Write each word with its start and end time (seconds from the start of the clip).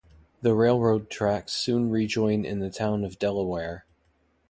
The 0.41 0.55
railroad 0.55 1.11
tracks 1.11 1.53
soon 1.53 1.91
rejoin 1.91 2.43
in 2.43 2.57
the 2.57 2.71
town 2.71 3.03
of 3.03 3.19
Delaware. 3.19 3.85